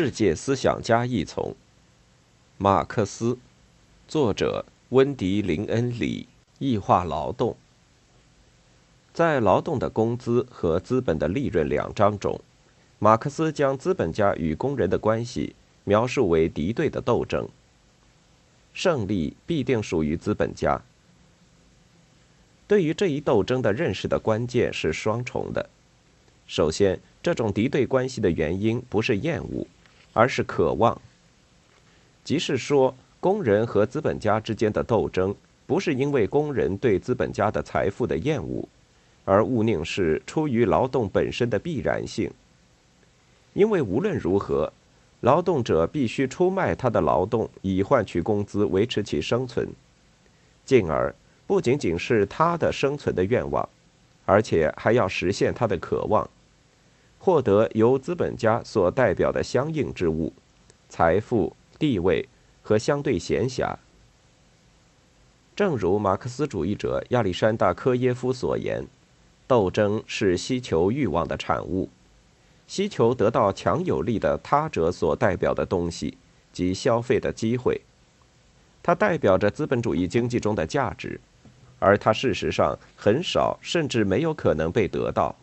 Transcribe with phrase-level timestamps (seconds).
[0.00, 1.56] 世界思想家一丛，
[2.56, 3.36] 马克思，
[4.06, 6.28] 作者温迪·林恩里，
[6.60, 7.56] 异化劳动。
[9.12, 12.40] 在《劳动的工资和资本的利润》两章中，
[13.00, 17.48] 马克思将资本家与工人的关系描述为敌对的斗争。
[18.72, 20.80] 胜利必定属于资本家。
[22.68, 25.68] 对于这一斗争的认识的关键是双重的。
[26.46, 29.66] 首先，这种敌对关系的原因不是厌恶。
[30.18, 31.00] 而是渴望，
[32.24, 35.32] 即是说，工人和资本家之间的斗争，
[35.64, 38.68] 不是因为工人对资本家的财富的厌恶，
[39.24, 42.28] 而务宁是出于劳动本身的必然性。
[43.52, 44.72] 因为无论如何，
[45.20, 49.68] 劳动者必须出卖他的劳动以换取工资，维持其生存，
[50.64, 51.14] 进而
[51.46, 53.68] 不仅仅是他的生存的愿望，
[54.26, 56.28] 而且还要实现他的渴望。
[57.18, 60.32] 获得由资本家所代表的相应之物，
[60.88, 62.28] 财富、地位
[62.62, 63.76] 和相对闲暇。
[65.56, 68.86] 正如马克思主义者亚历山大·科耶夫所言
[69.48, 71.88] ：“斗争是需求欲望的产物，
[72.68, 76.16] 需求得到强有力的他者所代表的东西
[76.52, 77.80] 及消费的机会。
[78.80, 81.20] 它代表着资本主义经济中的价值，
[81.80, 85.34] 而它事实上很少甚至没有可能被得到。”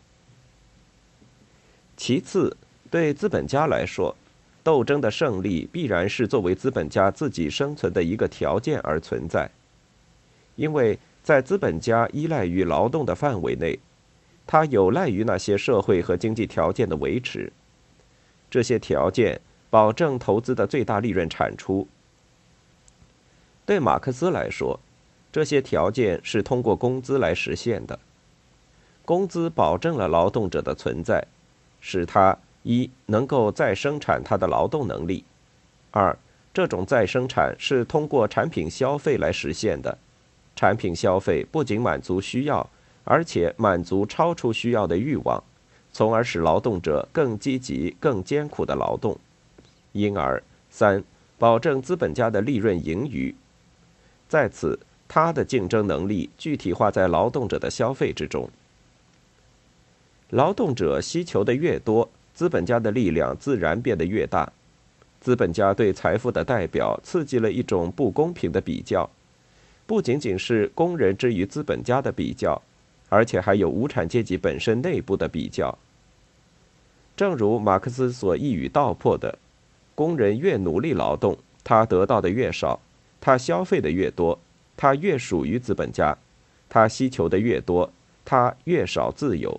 [1.96, 2.54] 其次，
[2.90, 4.14] 对资本家来说，
[4.62, 9.50] 斗争的胜利必然是作为资本家自己生存的一个条件而存在，
[10.56, 13.78] 因为在资本家依赖于劳动的范围内，
[14.46, 17.50] 他有赖于那些社会和经济条件的维持，
[18.50, 21.88] 这些条件保证投资的最大利润产出。
[23.64, 24.78] 对马克思来说，
[25.32, 27.98] 这些条件是通过工资来实现的，
[29.04, 31.26] 工资保证了劳动者的存在。
[31.88, 35.22] 使他一能够再生产他的劳动能力，
[35.92, 36.18] 二
[36.52, 39.96] 这种再生产是通过产品消费来实现的，
[40.56, 42.68] 产品消费不仅满足需要，
[43.04, 45.40] 而且满足超出需要的欲望，
[45.92, 49.16] 从而使劳动者更积极、更艰苦的劳动，
[49.92, 51.04] 因而三
[51.38, 53.32] 保证资本家的利润盈余，
[54.28, 54.76] 在此
[55.06, 58.50] 他的竞争能力具体化在劳动者的消费之中。
[60.36, 64.52] 劳动者需求的越多，资本家的力量自然变得越大。
[65.18, 69.08] 资本家对财富的代表刺激了一种不公平的比较，
[69.86, 72.60] 不仅仅是工人之于资本家的比较，
[73.08, 75.78] 而且还有无产阶级本身内部的比较。
[77.16, 79.38] 正如马克思所一语道破的：
[79.94, 82.78] 工人越努力劳动，他得到的越少；
[83.22, 84.38] 他消费的越多，
[84.76, 86.18] 他越属于资本家；
[86.68, 87.90] 他需求的越多，
[88.26, 89.58] 他越少自由。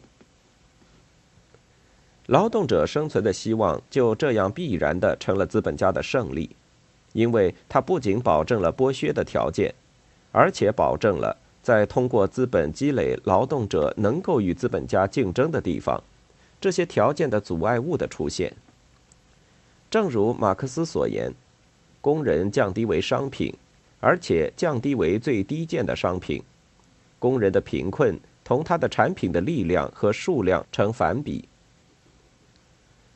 [2.28, 6.50] 劳动者生存的希望就这样必然的成了资本家的胜利，
[7.14, 9.74] 因为它不仅保证了剥削的条件，
[10.34, 16.04] 而且保证了在通过资本积累劳动者能够与资本家竞争的地方，
[16.60, 18.54] 这些条件的阻碍物的出现。
[19.90, 21.34] 正如马克思所言，
[22.02, 23.54] 工人降低为商品，
[24.02, 26.44] 而且降低为最低贱的商品，
[27.20, 31.48] 工人的贫困同他的产品的力量和数量成反比。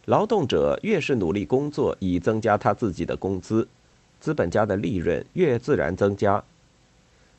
[0.06, 3.68] 劳动者越是努力工作以增加他自己的工资，
[4.20, 6.44] 资本家的利润越自然增加。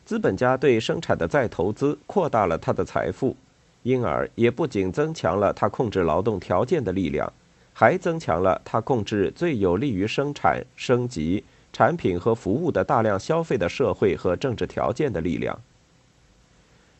[0.05, 3.37] 资本家对生产的再投资扩大了他的财富，
[3.83, 7.33] 因而也不仅增强了他控制劳动条件的力量，
[7.73, 11.43] 还增强了他控制最有利于生产升级
[11.73, 15.59] 产品和服务的大量消费的社会和政治条件的力量。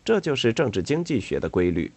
[0.05, 1.93] 这就是政治经济学的规律。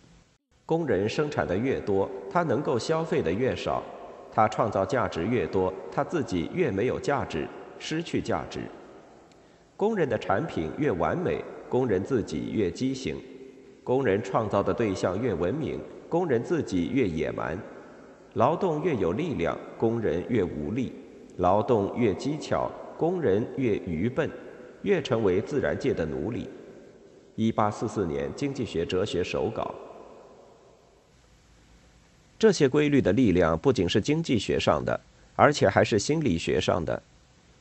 [0.66, 3.84] 工人生产的越多，他能够消费的越少；
[4.32, 8.62] 他创造价值越多，他自己越没有价值，失去价值。
[9.78, 11.40] 工人的产品越完美，
[11.70, 13.16] 工人自己越畸形；
[13.84, 17.56] 工人创造的对象越文明，工人自己越野蛮。
[18.34, 20.92] 劳动越有力量，工人越无力；
[21.38, 24.28] 劳动越机巧，工人越愚笨，
[24.82, 26.50] 越成为自然界的奴隶。
[27.36, 29.76] 一八四四年，《经济学哲学手稿》。
[32.38, 35.00] 这些规律的力量不仅是经济学上的，
[35.36, 37.02] 而且还是心理学上的，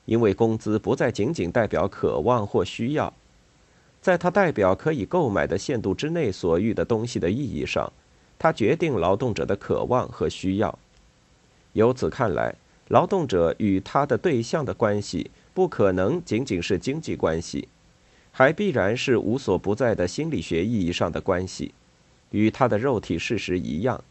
[0.05, 3.13] 因为工资不再仅仅代表渴望或需要，
[4.03, 7.93] 在它代表可以购买的限度之内所欲的东西的意义上，
[8.39, 10.77] 它决定劳动者的渴望和需要。
[11.73, 12.55] 由此看来，
[12.89, 17.69] 劳动者与他的对象的关系不可能仅仅是经济关系，
[18.31, 21.73] 还必然是无所不在的心理学意义上的关系，
[22.31, 24.03] 与他的肉体事实一样。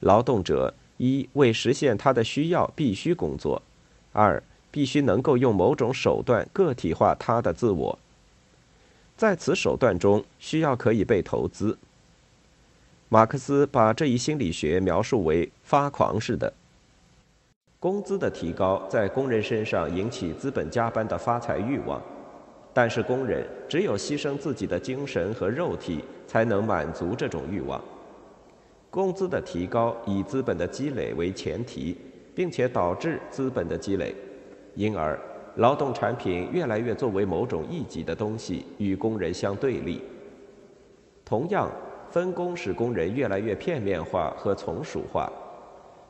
[0.00, 3.60] 劳动者一为实现他的需要必须工作；
[4.12, 7.98] 二必须能够用某种手段个体化他的自我。
[9.16, 11.78] 在此手段中，需要可以被投资。
[13.08, 16.52] 马克思把这一心理学描述为发狂式的。
[17.78, 22.02] 工资的提高在工人身上引起资本家般的发财欲望，
[22.74, 27.80] 但是工人只有牺牲自己的精神和肉体，才能满足这种欲望。
[28.96, 31.94] 工资的提高以资本的积累为前提，
[32.34, 34.14] 并且导致资本的积累，
[34.74, 35.20] 因而
[35.56, 40.00] 劳动产品越来越作为某种一级的东西与工人相对立。
[41.26, 41.70] 同样，
[42.10, 45.30] 分工使工人越来越片面化和从属化。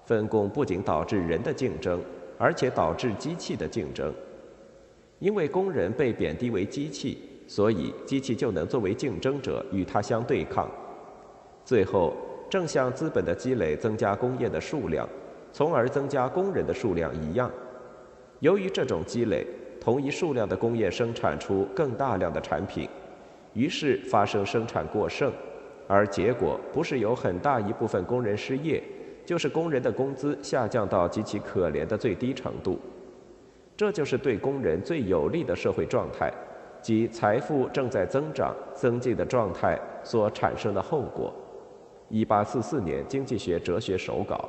[0.04, 2.00] 分工不仅导致人的竞争，
[2.38, 4.14] 而且导致机器的竞争。
[5.18, 7.18] 因为工人被贬低为机器，
[7.48, 10.70] 所以机器就能作为竞争者与它相对抗。
[11.64, 12.14] 最后，
[12.48, 15.08] 正像资本的积累增加工业的数量，
[15.52, 17.50] 从而增加工人的数量一样，
[18.40, 19.46] 由于这种积累，
[19.80, 22.88] 同一数量的工业生产出更大量的产品，
[23.54, 25.32] 于是发生生产过剩，
[25.88, 28.82] 而结果不是有很大一部分工人失业。
[29.24, 32.78] 就是工人的工资下降到极其可怜的最低程度，
[33.76, 36.32] 这就是对工人最有利的社会状态，
[36.80, 41.34] 即财富正在增长、增进的状态所产生的后果。
[42.08, 44.48] 一八四四年经济学哲学手稿。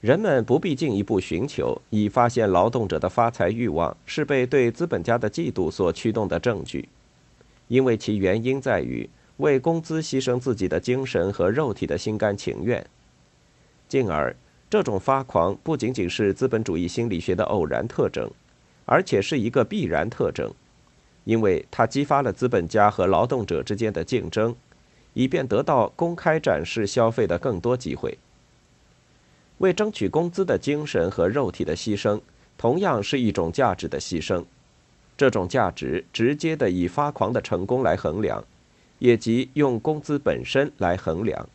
[0.00, 6.88] 人们不必进一步寻求以发现劳动者的发财欲望是被对资本家的嫉妒所驱动的证据，
[7.68, 9.08] 因为其原因在于。
[9.40, 12.86] 为工资牺牲自己的精神和肉体的心甘情愿，
[13.88, 14.36] 进而
[14.68, 18.30] 这种发狂不仅仅是资本主义心理学的偶然特征，
[18.84, 20.52] 而且是一个必然特征，
[21.24, 24.54] 因为它激发了资本家和劳动者之间的竞争，
[25.14, 28.18] 以便得到公开展示消费的更多机会。
[29.58, 32.20] 为争取工资的精神和肉体的牺牲，
[32.56, 34.44] 同样是一种价值的牺牲，
[35.16, 38.44] 这种价值直接的以发狂的成功来衡量。
[38.98, 41.48] 也即用工资本身来衡量，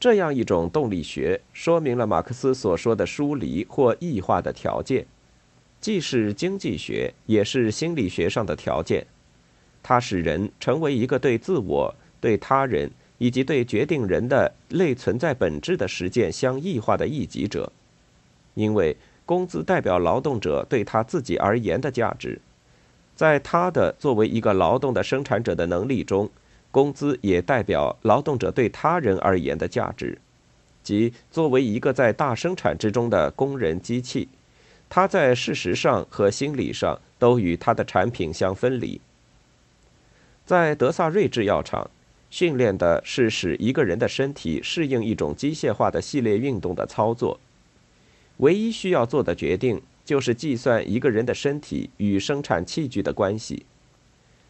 [0.00, 5.04] 这样一种动力学说明了马克思所说的疏离或异化的条件，
[5.82, 9.06] 既是经济学也是心理学上的条件。
[9.84, 17.70] 它使人成为一个对自我、对他人以及对决定人的类存在本质的实践相异化的异己者，
[18.54, 18.96] 因为
[19.26, 22.40] 工资代表劳动者对他自己而言的价值。
[23.14, 26.30] 在他的作为一个劳动的生产者的能力中，
[26.70, 30.18] 工资也代表劳动者对他人而言的价值，
[30.82, 34.28] 即作为一个在大生产之中的工人机器，
[34.88, 38.98] 他在事实上和心理上都与他的产品相分离。
[40.44, 41.90] 在德萨瑞制药厂，
[42.30, 47.40] 训练的是使一个人的身体适应一种机械化的系列运动的操作，
[48.38, 49.82] 唯一需要做的决定。
[50.04, 53.64] 就是计算一个人的身体与生产器具的关系。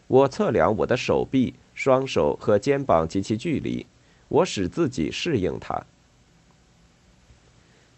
[0.07, 3.85] 我测量我的手臂、双手和肩膀及其距离，
[4.27, 5.85] 我使自己适应它。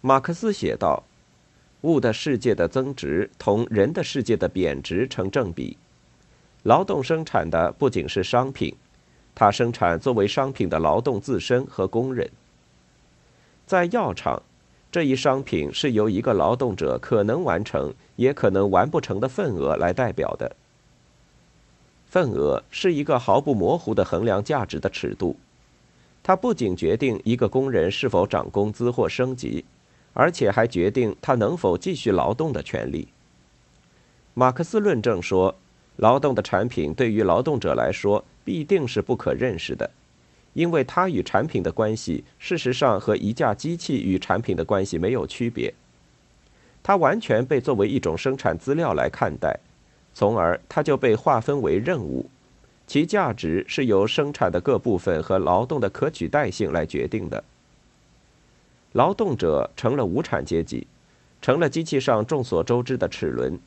[0.01, 1.03] 马克思写道
[1.81, 5.77] ：“物的世界的增值同人的世界的贬值成正比。
[6.67, 8.75] 劳动生产的不仅是商品，
[9.33, 12.29] 它生产作为商品的劳动自身和工人。
[13.65, 14.43] 在药厂。”
[14.91, 20.55] 这一商品是由一个劳动者可能完成，也可能完不成的份额来代表的。
[22.05, 25.35] 份额是一个毫不模糊的衡量价值的尺度，
[26.23, 29.65] 它不仅决定一个工人是否涨工资或升级，
[30.13, 33.09] 而且还决定他能否继续劳动的权利。
[34.33, 35.53] 马克思论证说，
[35.97, 39.91] 劳动的产品对于劳动者来说必定是不可认识的。
[40.53, 45.71] 因为它与产品的关系，事实上和一架机器与产品的关系没有区别。
[46.81, 49.59] 它完全被作为一种生产资料来看待，
[50.15, 52.27] 从而它就被划分为任务，
[52.87, 57.43] 其价值是由生产的各部分和劳动的可取代性来决定的。
[58.93, 60.87] 劳动者成了无产阶级，
[61.39, 63.59] 成了机器上众所周知的齿轮，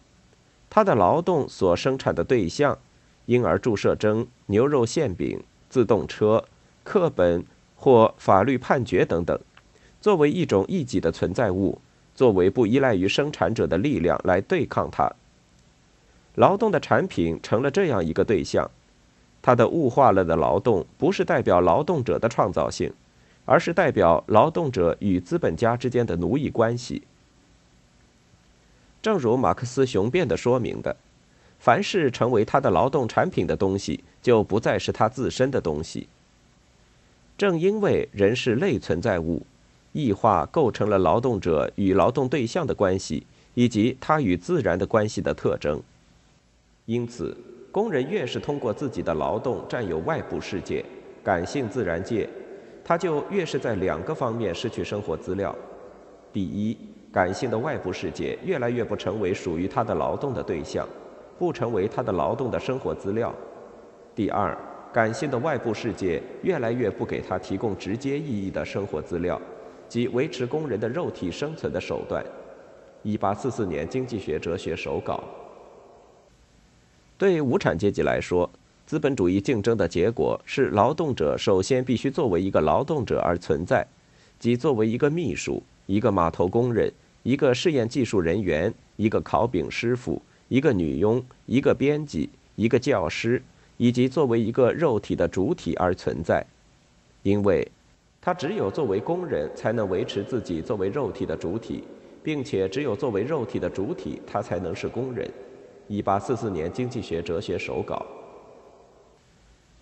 [0.71, 2.79] 他的劳动所生产的对象，
[3.27, 6.43] 婴儿注射针、牛肉馅饼、自动车。
[6.83, 7.45] 课本
[7.77, 9.39] 或法律判决等等，
[10.00, 11.79] 作为一种异己的存在物，
[12.15, 15.12] 作为不依赖于生产者的力量来对抗它。
[16.37, 18.69] 劳动的产品成了这样一个对象，
[19.43, 22.93] 它的物化了的劳动不是代表劳动者的创造性，
[23.45, 27.03] 而是代表劳动者与资本家之间的奴役关系。
[29.02, 30.95] 正如马克思雄辩的说明的，
[31.59, 36.09] 凡是成为他的劳动产品的东西，就不再是他自身的东西。
[37.38, 39.42] 正因为人是类存在物，
[39.92, 45.83] 异化构成了劳动者与劳动对象的关系以及他与自然的关系的特征。
[46.85, 47.35] 因此，
[47.73, 50.85] 工人越是通过自己的劳动占有外部世界、
[51.25, 52.28] 感性自然界，
[52.85, 55.57] 他就越是在两个方面失去生活资料。
[56.33, 56.76] 第一，
[57.12, 60.88] 感性的外部世界越来越不成为属于他的劳动的对象，
[61.38, 63.35] 不成为他的劳动的生活资料。
[64.14, 64.57] 第二。
[64.93, 69.40] 感性的外部世界越来越不给他提供直接意义的生活资料，
[69.88, 72.21] 即维持工人的肉体生存的手段。
[73.05, 75.23] 一八四四年经济学哲学手稿。
[77.17, 78.50] 对无产阶级来说，
[78.85, 83.87] 资本主义竞争的结果是劳动者首先必须作为一个劳动者而存在，
[84.40, 93.43] 即作为一个秘书、一个码头工人、一个试验技术人员、一个烤饼师傅、一个女佣、一个编辑、一个教师。
[93.83, 96.45] 以及作为一个肉体的主体而存在，
[97.23, 97.67] 因为，
[98.21, 101.83] 他只有作为工人才能维持自己作为肉体的主体，
[102.23, 105.27] 并且只有作为肉体的主体，他才能是工人。
[105.89, 108.05] 一八四四年经济学哲学手稿。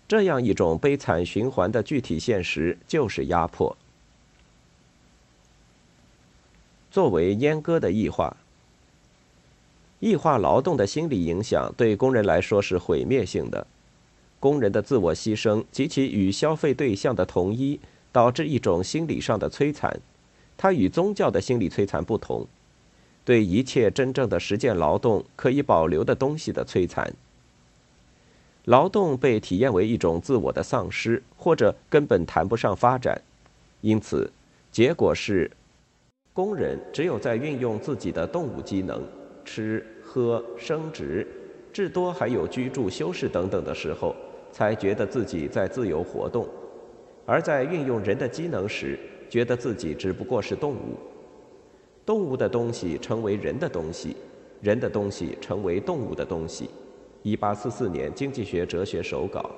[0.07, 3.75] 这样一种悲惨循环的具体现实就是压迫。
[6.91, 8.35] 作为阉割的异化，
[9.99, 13.67] 异化劳动的心理影响对工人来说是毁灭性的。
[14.39, 17.79] 工人的自我牺牲及其与消费对象的统一，
[18.11, 19.99] 导致一种心理上的摧残。
[20.57, 22.47] 它与宗教的心理摧残不同，
[23.23, 27.13] 对一切真正的实践劳动可以保留的东西的摧残。
[28.65, 33.21] 劳动被体验为一种自我的丧失，或者根本谈不上发展。
[33.81, 34.31] 因此，
[34.71, 35.51] 结果是，
[36.39, 39.03] 工人只有在运用自己的动物机能——
[39.43, 41.27] 吃、喝、生殖，
[41.73, 44.15] 至多还有居住、修饰等等的时候。
[44.53, 46.47] 才觉得自己在自由活动，
[47.25, 48.97] 而在运用人的机能时，
[49.29, 50.97] 觉得自己只不过是动物。
[52.05, 54.15] 动物的东西成为人的东西，
[54.61, 56.69] 人的东西成为动物的东西。
[57.21, 59.51] 一八四四年经济学哲学手稿。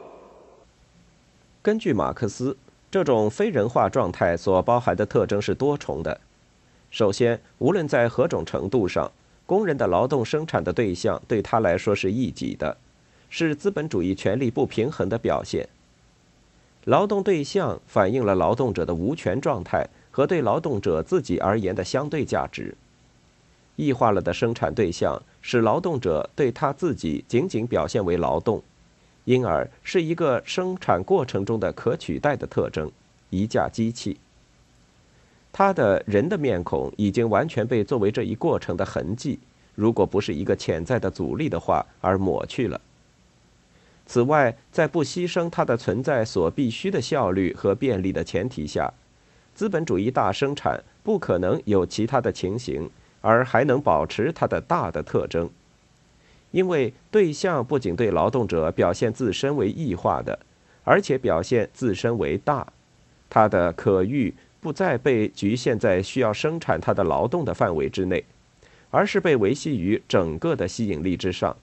[1.62, 2.58] 根据马克思，
[2.90, 6.20] 这种非人化状态所包含的特征是多重的。
[6.92, 9.12] 首先，无论在何种程度上，
[9.46, 12.78] 工人的劳动生产的对象对他来说是异己的。
[13.34, 15.70] 是资本主义权力不平衡的表现。
[16.84, 22.76] 劳动对象反映了劳动者的无权状态和对劳动者自己而言的相对价值。
[23.78, 28.62] 异化了的生产对象使劳动者对他自己仅仅表现为劳动，
[29.24, 32.92] 因而是一个生产过程中的可取代的特征，
[33.30, 34.18] 一架机器。
[35.54, 39.40] 他的人的面孔已经完全被作为这一过程的痕迹，
[39.76, 42.80] 如果不是一个潜在的阻力的话，而抹去了。
[44.06, 48.92] 此外，在不牺牲它的存在所必须的效率和便利的前提下，
[49.54, 52.90] 资本主义大生产不可能有其他的情形，
[53.22, 55.50] 而还能保持它的大的特征。
[56.52, 60.38] 因为对象不仅对劳动者表现自身为异化的，
[60.84, 62.68] 而且表现自身为大，
[63.30, 68.24] 它的可欲不再被局限在需要生产它的劳动的范围之内，
[68.90, 71.58] 而是被维系于整个的吸引力之上，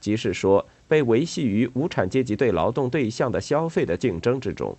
[0.00, 0.64] 即是说。
[0.90, 4.76] 被维系于无产阶级对劳动对象的消费的竞争之中，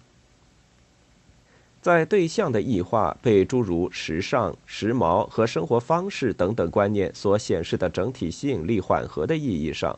[1.81, 9.98] 在对象的异化被诸如时尚、时髦和生活方式等等观念所显示的整体吸引力缓和的意义上，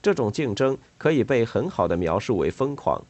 [0.00, 3.04] 这种竞争可以被很好的描述为疯狂。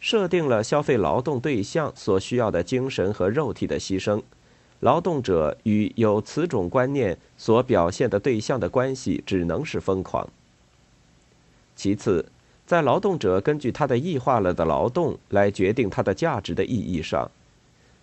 [0.00, 4.22] 设定了消费劳动对象所需要的精神和肉体的牺牲，
[4.80, 10.26] 劳动者与有此种观念所表现的对象的关系只能是疯狂。
[11.76, 12.24] 其次，
[12.66, 17.30] 在劳动者根据他的异化了的劳动来决定他的价值的意义上，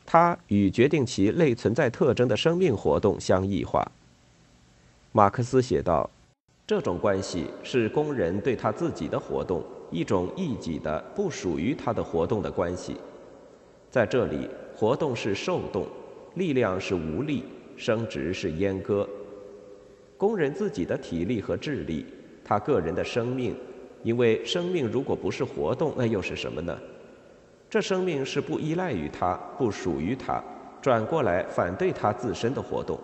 [0.05, 3.91] 他与决定其类存在特征的生命活动相异化。
[5.11, 6.09] 马克思写道
[6.67, 12.97] ：“这种关系是工人对他自己的活动一种异己的、不属于他的活动的关系。
[13.89, 15.87] 在这里，活动是受动，
[16.35, 17.43] 力量是无力，
[17.75, 19.07] 生殖是阉割。
[20.17, 22.05] 工人自己的体力和智力，
[22.43, 23.55] 他个人的生命。”
[24.03, 26.77] 因为生命如果不是活动，那又是什么呢？
[27.69, 30.41] 这生命是不依赖于他，不属于他，
[30.81, 32.97] 转过来反对他自身的活动。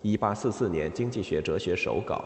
[0.00, 2.24] 一八四四年经济学哲学手稿。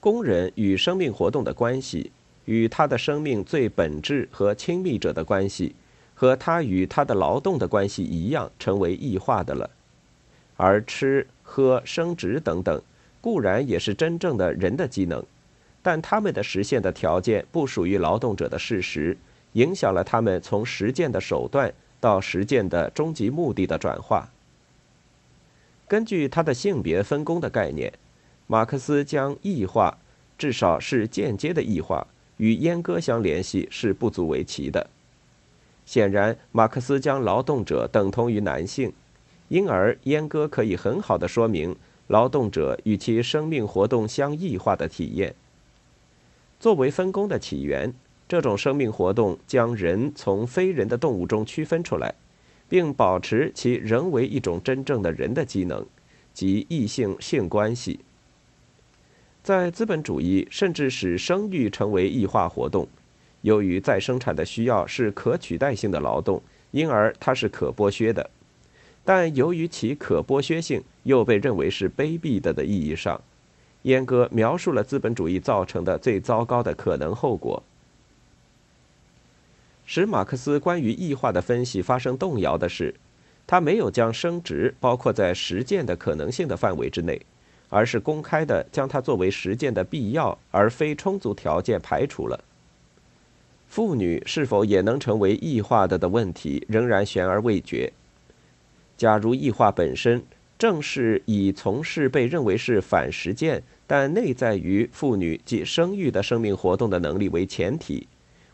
[0.00, 2.10] 工人与生命活动的关系，
[2.46, 5.74] 与他的生命最本质和亲密者的关系，
[6.14, 9.68] 和他与他的劳动的关系一样，成为异化的了。
[10.56, 12.82] 而吃、喝、生殖等等，
[13.20, 15.22] 固然也是真正的人的机能。
[15.82, 19.16] 但他们的实现的条件不属于劳动者的事实，
[19.52, 24.30] 影响了他们从实践的手段到实践的终极目的的转化。
[25.88, 27.92] 根据他的性别分工的概念，
[28.50, 29.96] 马克思将异化，
[30.36, 32.04] 至少是间接的异化，
[32.38, 34.90] 与阉割相联系是不足为奇的。
[35.86, 38.92] 显然，马克思将劳动者等同于男性，
[39.50, 41.76] 因而阉割可以很好的说明
[42.08, 45.32] 劳动者与其生命活动相异化的体验。
[46.58, 47.94] 作为分工的起源，
[48.28, 52.12] 这种生命活动将人从非人的动物中区分出来，
[52.68, 55.86] 并保持其仍为一种真正的人的机能，
[56.34, 58.00] 即异性性关系。
[59.42, 62.86] 在资本主义，甚至使生育成为异化活动。
[63.40, 66.42] 由于再生产的需要是可取代性的劳动，
[66.72, 68.28] 因而它是可剥削的。
[69.02, 73.18] 但由于其可剥削性，又被认为是卑鄙的的意义上。
[73.84, 77.62] 阉割描述了资本主义造成的最糟糕的可能后果。
[79.86, 82.94] 使马克思关于异化的分析发生动摇的是，
[83.46, 87.22] 他没有将生殖包括在实践的可能性的范围之内，
[87.70, 92.38] 而是公开的将它作为实践的必要而非充足条件排除了。
[93.66, 97.90] 妇女是否也能成为异化的的问题仍然悬而未决。
[98.98, 100.22] 假如异化本身。
[100.60, 108.06] 正是以从事被认为是反实践，但内在于妇女及生育的生命活动的能力为前提，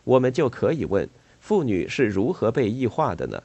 [0.05, 1.09] 我们就可以问：
[1.41, 3.43] 妇女是如何被异化的呢？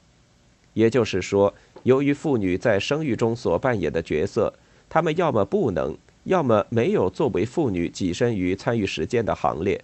[0.75, 1.53] 也就是说，
[1.83, 4.55] 由于妇女在生育中所扮演的角色，
[4.93, 9.83] 她们要么不能，要么没有作为妇女跻身于参与实践的行列。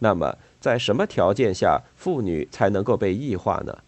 [0.00, 3.78] 那么，在什么条件下妇女才能够被异化呢？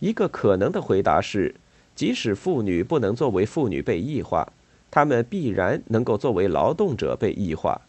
[0.00, 1.54] 一个可能的回答是。
[1.94, 4.52] 即使妇女不能作为妇女被异化，
[4.90, 7.80] 她们必然能够作为劳动者被异化。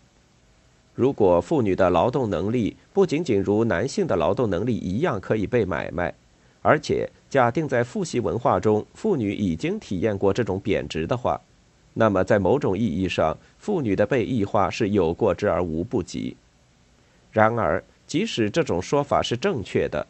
[0.93, 6.13] 如果妇女的劳动能力不仅仅如男性的劳动能力一样可以被买卖，
[6.61, 11.41] 而且假定在父系文化中妇女已经体验过这种贬值的话，
[11.93, 16.35] 那么在某种意义上，妇女的被异化是有过之而无不及。
[17.31, 20.05] 然而，即使这种说法是正确的，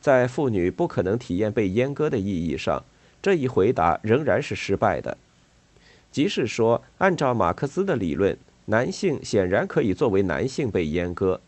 [0.00, 2.84] 在妇女不可能体验被阉割的意义上，
[3.20, 5.16] 这一回答仍然是失败的。
[6.12, 11.40] 即是说，按照马克思的理论，男性显然可以作为男性被阉割。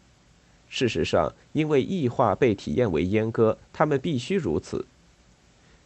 [0.69, 4.85] 事实上，因为异化被体验为阉割，他们必须如此。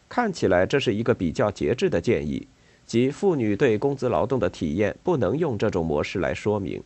[0.09, 2.47] 看起来这是一个比较节制的建议，
[2.85, 6.81] 即妇女对工资劳动的体验不能用这种模式来说明。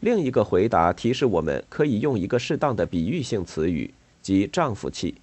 [0.00, 5.14] 另一个回答提示我们可以用一个适当的比喻性词语，即丈夫气。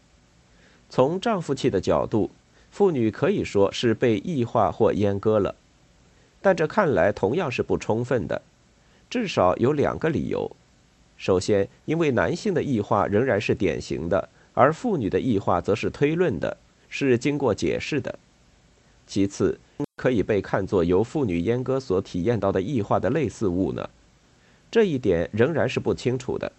[0.90, 2.32] 从丈夫气的角度，
[2.72, 5.56] 妇女可以说是被异化或阉割了，
[6.42, 8.42] 但这看来同样是不充分的。
[9.10, 10.50] 至少有两个理由：
[11.16, 16.58] 首先，因为男性的异化仍然是典型的，而妇女的异化则是推论的，
[16.90, 18.14] 是经过解释的；
[19.08, 19.60] 其次，
[19.96, 23.90] 可以被看作由妇女阉割所体验到的异化的类似物呢？
[24.70, 26.52] 这一点仍然是不清楚的。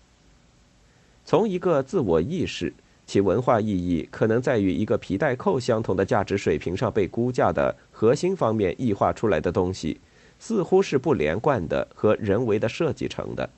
[1.24, 2.72] 从一个自我意识。
[3.04, 10.00] 其文化意义可能在于一个皮带扣相同的价值水平上被估价的核心方面异化出来的东西，
[10.38, 13.50] 似乎是不连贯的和人为的设计成的。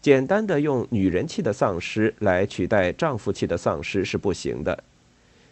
[0.00, 4.84] 简单的用女人气的丧失来取代丈夫气的丧失是不行的。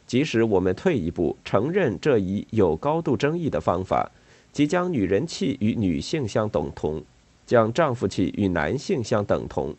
[0.06, 4.08] 即使我们退一步承认这一有高度争议的方法，
[4.52, 7.02] 即将女人气与女性相等同，
[7.44, 9.74] 将丈夫气与男性相等同。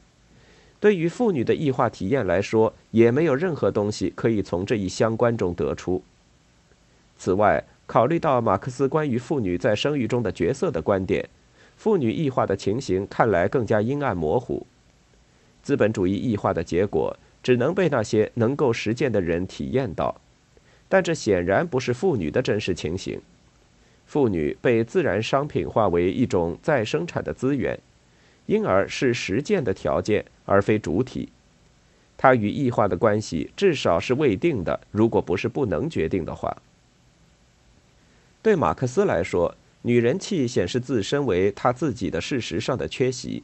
[0.80, 6.03] 对于妇女的异化体验来说，也没有任何东西可以从这一相关中得出。
[7.17, 11.27] 此外，考虑到马克思关于妇女在生育中的角色的观点，
[11.78, 14.68] 妇女异化的情形看来更加阴暗模糊。
[15.63, 20.20] 资本主义异化的结果只能被那些能够实践的人体验到，
[20.90, 23.22] 但这显然不是妇女的真实情形。
[24.06, 27.80] 妇女被自然商品化为一种再生产的资源。
[28.48, 31.28] 因而是实践的条件，而非主体。
[32.16, 36.56] 它与异化的关系至少是未定的，如果不是不能决定的话。
[38.42, 43.44] 对马克思来说，女人气显示自身为她自己的事实上的缺席。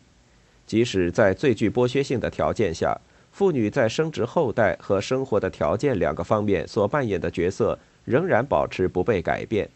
[0.65, 3.00] 即使在最具剥削性的条件下，
[3.32, 9.69] 妇女在生殖后代和生活的条件两个方面所扮演的角色仍然保持不被改变。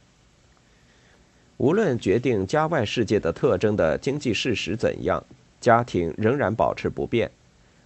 [1.58, 5.24] 无论决定家外世界的特征的经济事实怎样，
[5.60, 7.32] 家庭仍然保持不变。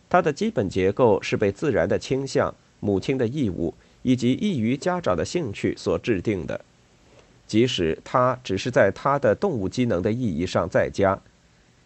[0.09, 6.59] 它的基本结构是被自然的倾向、母亲的义务以及易于家长的兴趣所制定的，
[7.51, 11.19] 即使它只是在它的动物机能的意义上在家，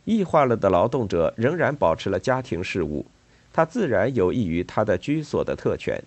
[0.03, 3.03] 异化了的劳动者仍然保持了家庭事务，
[3.51, 6.03] 他自然有益于他的居所的特权。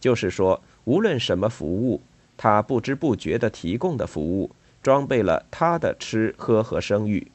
[0.00, 2.02] 就是说，无论什么服务，
[2.36, 4.50] 他不知不觉地提供的服务，
[4.82, 7.30] 装备了他的吃喝和生育。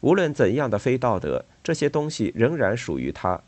[0.00, 3.40] 无论怎样的非道德，这些东西仍然属于他。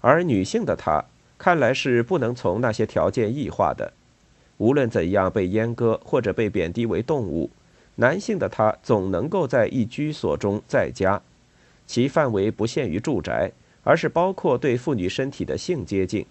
[0.00, 1.04] 而女性的她，
[1.38, 3.92] 看来是不能从那些条件异化的。
[4.60, 7.48] 无论怎样被阉割或者被贬低为动物，
[7.94, 11.18] 男性的他总能够在一居所中在家，
[11.86, 13.50] 其范围不限于住宅，
[13.82, 16.26] 而是包括对妇女身体的性接近。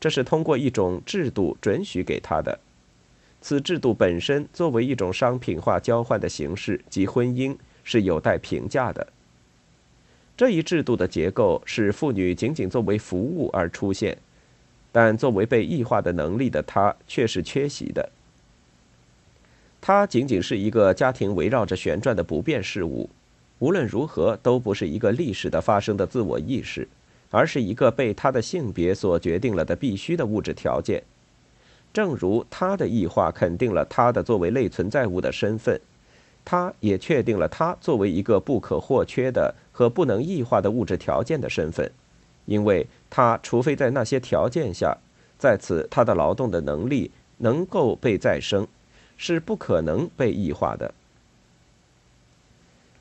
[0.00, 2.58] 这是通过一种制度准许给他的。
[3.42, 7.54] 此制度本身作为一种商品化交换的形式及婚姻，
[7.84, 9.06] 是有待评价的。
[10.38, 14.16] 这一制度的结构使妇女仅仅作为服务而出现。
[14.90, 18.08] 但作为被异化的能力的他却是缺席的。
[19.80, 23.08] 他仅仅是一个家庭围绕着旋转的不变事物，
[23.60, 26.88] 无论如何都不是一个历史的发生的自我意识，
[27.30, 31.02] 而是一个被他的性别所决定了的必须的物质条件。
[31.92, 35.80] 正如他的异化肯定了他的作为类存在物的身份，
[36.44, 41.90] 他也确定了他作为一个不可或缺的和不能异化的物质条件的身份。
[42.48, 44.96] 因为他除非在那些条件下，
[45.38, 48.66] 在此他的劳动的能力能够被再生，
[49.18, 50.94] 是不可能被异化的。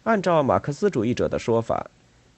[0.03, 1.89] 按照马克思主义者的说法，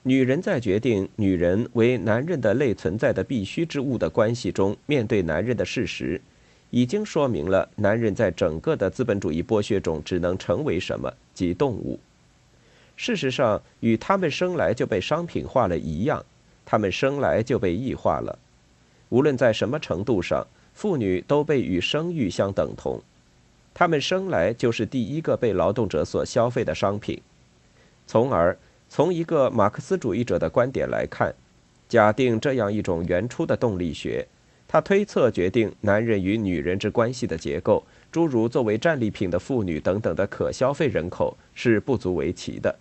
[0.03, 6.21] 女人在决定女人为男人的类存在的必须之物的关系中，面对男人的事实，
[6.69, 11.99] 已经说明了男人在整个的资本主义剥削中只能成为什么，即动物。
[12.95, 16.23] 事实上，与他们生来就被商品化了一样。
[16.71, 18.37] 他们生来就被异化了，
[19.09, 23.01] 无论在什么程度上，妇女都被与生育相等同。
[23.73, 27.19] 他们生来就是第一个被劳动者所消费的商品。
[28.05, 28.55] 从而，
[28.87, 31.33] 从一个马克思主义者的观点来看，
[31.87, 34.27] 假定这样一种原初的动力学，
[34.67, 42.75] 他推测决定男人与女人之关系的结构，诸如作为战利品的妇女等等的可消费人口是不足为奇的。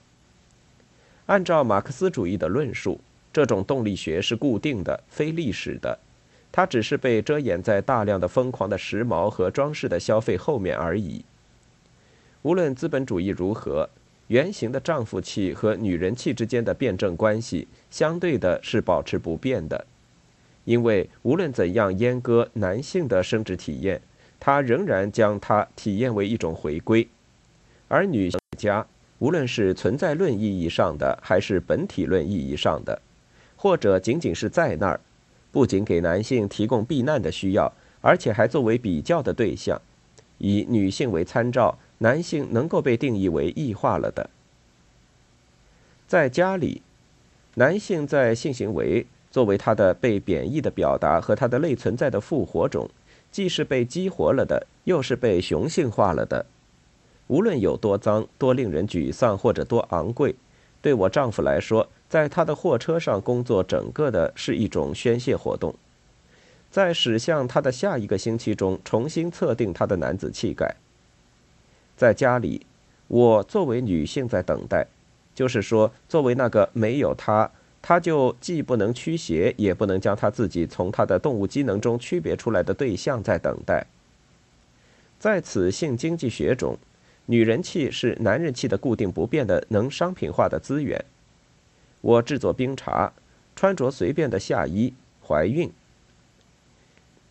[1.24, 3.00] 按照马克思主义的论述。
[3.38, 5.96] 这种动力学是固定的、非历史的，
[6.50, 11.24] 它只是被遮掩在大量的疯狂的时髦和装饰的消费后面而已。
[12.42, 13.88] 无论资本主义如何，
[14.26, 19.86] 原型的丈夫气和女人气之间的辩证关系，相对的是保持不变的，
[20.64, 24.02] 因为无论怎样阉割男性的生殖体验，
[24.40, 27.06] 它仍然将它体验为一种回归，
[27.86, 28.84] 而女性家，
[29.20, 33.00] 无论是存在论意义上的，还是本体论意义上的。
[33.58, 35.00] 或者仅仅是在那儿，
[35.50, 39.82] 不仅给男性提供避难的需要，而且还作为比较的对象，
[40.38, 44.30] 以女性为参照，男性能够被定义为异化了的。
[46.06, 46.82] 在家里，
[47.54, 52.88] 男性在性行为作为他的被贬义的表达和他的类存在的复活中，
[53.32, 56.46] 既是被激活了的，又是被雄性化了的。
[57.26, 60.36] 无论有多脏、多令人沮丧或者多昂贵，
[60.80, 61.88] 对我丈夫来说。
[62.08, 65.74] 在他的货车上工作，整个的是一种宣泄活动，
[66.70, 70.74] 在驶向他的下一个星期中，重新测定他的男子气概。
[71.96, 72.64] 在家里，
[73.08, 74.86] 我作为女性在等待，
[75.34, 77.50] 就是说，作为那个没有他，
[77.82, 83.86] 他就既不能驱邪，也不能将他自己从他的动物机能中区别出来的对象在等待。
[85.18, 86.78] 在此性经济学中，
[87.26, 91.04] 女人气是男人气的固定不变的能商品化的资源。
[92.00, 93.12] 我制作冰茶，
[93.56, 94.94] 穿着随便的夏衣，
[95.26, 95.70] 怀孕。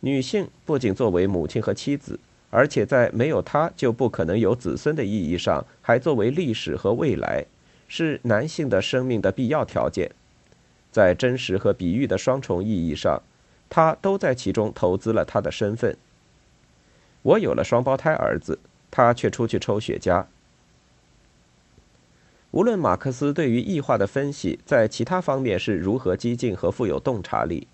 [0.01, 7.45] 女性不仅作为母亲和妻子，而且在没有她就不可能有子孙的意义上，还作为历史和未来，
[7.88, 10.12] 是男性的生命的必要条件。
[10.91, 13.21] 在真实和比喻的双重意义上，
[13.69, 15.95] 他都在其中投资了他的身份。
[17.23, 20.25] 我有了双胞胎儿子，他却出去抽雪茄。
[22.51, 27.67] 无论马克思对于异化的分析在其他方面是如何激进和富有洞察力，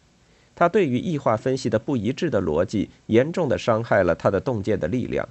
[0.56, 5.28] 他对于异化分析的不一致的逻辑严重的伤害了他的洞见的力量。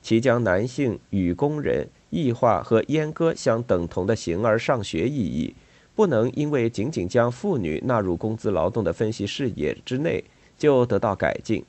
[0.00, 5.54] 其将男性与工人异化和阉割相等同的形而上学意义，
[5.96, 10.22] 不能因为仅仅将妇女纳入工资劳动的分析视野之内
[10.56, 11.64] 就得到改进。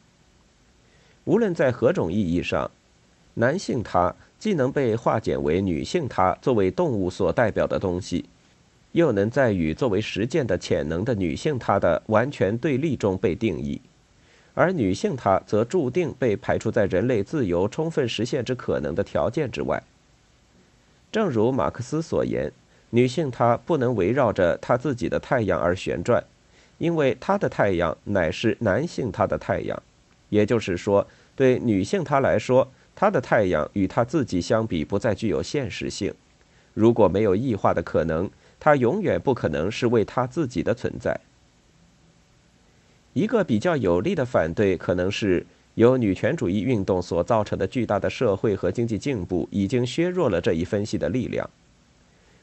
[1.25, 2.69] 无论在何种意义上，
[3.39, 4.15] 男性他。
[4.39, 8.23] 既能被化简为女性，她作为动物所代表的东西，
[8.93, 13.82] 又能在与作为实践的潜能的女性她的完全对立中被定义，
[14.54, 19.84] 而女性她则注定被排除在人类自由充分实现之可能的条件之外。
[21.12, 22.49] 正如马克思所言，
[22.91, 26.23] 女性她不能围绕着她自己的太阳而旋转，
[26.78, 29.84] 因为她的太阳乃是男性她的太阳。
[30.30, 36.13] 也就是说，对女性她来说，他的太阳与他自己相比不再具有现实性。
[36.73, 41.17] 如果没有异化的可能，他永远不可能是为他自己的存在。
[43.13, 51.49] 一个比较有力的反对，可能是由女权主义运动所造成的巨大的社会和经济进步，已经削弱了这一分析的力量。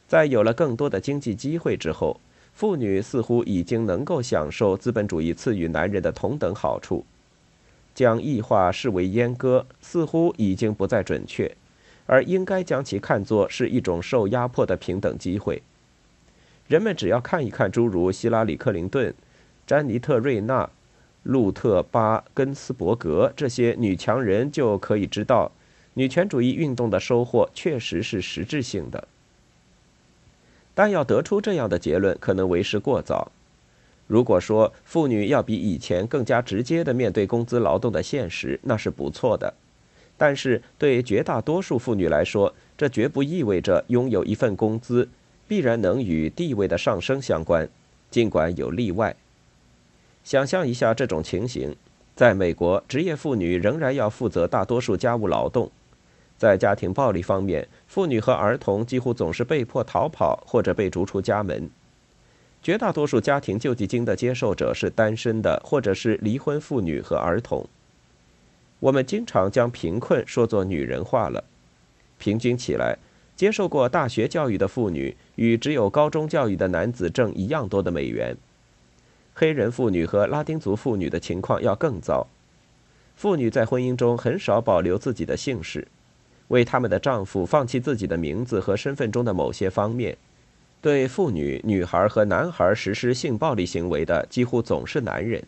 [0.08, 2.18] 在有了更多的经济机会之后，
[2.54, 7.04] 妇女似乎已经能够享受资本主义赐予男人的同等好处。
[7.96, 11.56] 将异化视为阉割，似乎已经不再准确，
[12.04, 15.62] 而应该将其看作是一种受压迫的平等机会。
[16.68, 19.14] 人们只要看一看诸如希拉里·克林顿。
[19.66, 20.70] 詹妮特·瑞娜、
[21.22, 25.50] 路特·巴根斯伯格这些女强人就可以知道，
[25.94, 29.08] 女权主义运动的收获确实是实质性的。
[30.74, 33.32] 但要得出这样的结论，可能为时过早。
[34.06, 39.52] 如果说妇女要比以前更加直接地面对工资劳动的现实，那是不错的。
[40.16, 45.08] 但是对绝大多数妇女来说，这绝不意味着拥有一份工资
[45.46, 47.68] 必然能与地位的上升相关，
[48.10, 49.14] 尽管有例外。
[50.24, 51.76] 想象一下这种情形，
[52.14, 55.70] 在美国，职业妇女仍然要负责大多数家务劳动。
[56.38, 61.68] 在家庭暴力方面，妇女和儿童几乎总是被迫逃跑或者被逐出家门。
[62.62, 67.66] 绝大多数家庭救济金的接受者是单身的，或者是离婚妇女和儿童。
[68.80, 71.44] 我们经常将贫困说作女人化了。
[72.18, 72.98] 平均起来，
[73.36, 78.36] 接受过大学教育的妇女与只有高中教育的男子挣一样多的美元。
[79.34, 82.26] 黑人妇女和拉丁族妇女的情况要更糟。
[83.14, 85.86] 妇女在婚姻中很少保留自己的姓氏，
[86.48, 90.16] 为他们的丈夫放弃自己的名字和身份中的某些方面。
[90.80, 95.42] 对妇女、女孩和男孩实施性暴力行为的几乎总是男人。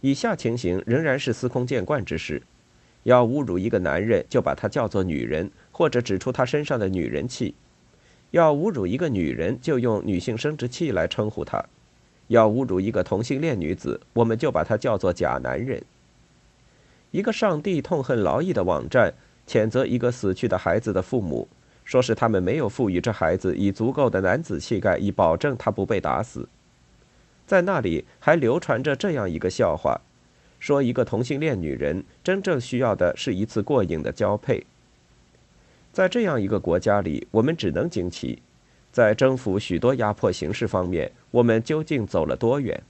[0.00, 2.42] 以下情形仍然是司空见惯之事：
[3.04, 7.54] 要侮辱一个男人，就把他叫做女人，或者指出他身上的女人气；
[8.30, 11.64] 要侮辱一个女人，就用女性生殖器来称呼她。
[12.28, 15.82] 要侮辱一个同性恋女子，我们就把她叫做假男人。
[17.10, 19.14] 一个上帝痛恨劳役的网站
[19.46, 21.48] 谴责一个死去的孩子的父母，
[21.84, 26.48] 说是他们没有赋予这孩子以足够的男子气概，以保证他不被打死。
[27.46, 30.00] 在那里还流传着这样一个笑话，
[30.58, 34.64] 说一个同性恋女人真正需要的是一次过瘾的交配。
[35.92, 38.40] 在这样一个国家里，我们只能惊奇。
[38.90, 42.82] 在征服许多压迫形式方面，我们究竟走了多远？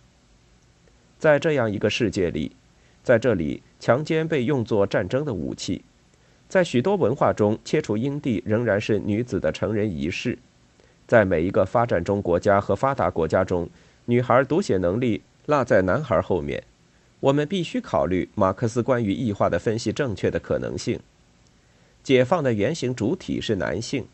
[1.19, 2.53] 在这样一个世界里，
[3.03, 5.83] 在这里，强奸被用作战争的武器；
[6.55, 10.39] 在许多文化中，切除阴蒂仍然是女子的成人仪式；
[11.05, 13.69] 在每一个发展中国家和发达国家中，
[14.05, 16.63] 女孩读写能力落在男孩后面。
[17.19, 21.01] 我们必须考虑马克思关于异化的分析正确的可能性。
[22.05, 24.07] 解放的原型主体是男性。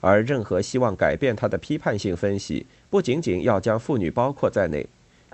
[0.00, 4.84] 而任何希望改变他的批判性分析，不仅仅要将妇女包括在内，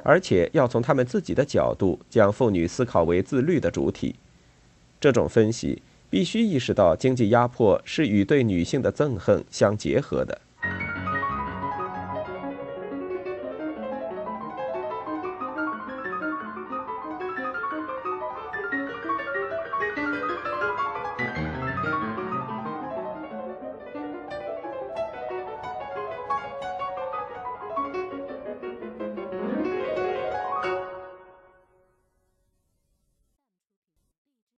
[0.02, 4.16] 而且要从他们自己的角度将妇女思考为自律的主体。
[5.00, 10.40] 这种分析必须意识到，经济压迫是与对女性的憎恨相结合的。